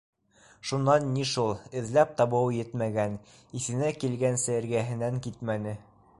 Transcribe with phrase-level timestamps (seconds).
[0.69, 3.21] Шунан ни шул: эҙләп табыуы етмәгән,
[3.61, 5.81] иҫенә килгәнсе эргәһенән китмәне...